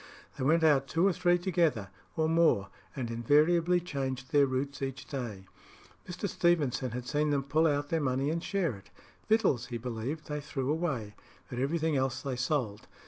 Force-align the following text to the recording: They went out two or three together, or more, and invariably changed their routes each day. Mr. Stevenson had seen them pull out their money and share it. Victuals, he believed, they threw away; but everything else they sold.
They 0.35 0.43
went 0.43 0.63
out 0.63 0.87
two 0.87 1.05
or 1.05 1.13
three 1.13 1.37
together, 1.37 1.89
or 2.17 2.27
more, 2.27 2.69
and 2.95 3.11
invariably 3.11 3.79
changed 3.79 4.31
their 4.31 4.47
routes 4.47 4.81
each 4.81 5.05
day. 5.05 5.45
Mr. 6.09 6.27
Stevenson 6.27 6.89
had 6.89 7.05
seen 7.07 7.29
them 7.29 7.43
pull 7.43 7.67
out 7.67 7.89
their 7.89 8.01
money 8.01 8.31
and 8.31 8.43
share 8.43 8.73
it. 8.75 8.89
Victuals, 9.29 9.67
he 9.67 9.77
believed, 9.77 10.25
they 10.25 10.41
threw 10.41 10.71
away; 10.71 11.13
but 11.51 11.59
everything 11.59 11.97
else 11.97 12.23
they 12.23 12.35
sold. 12.35 12.87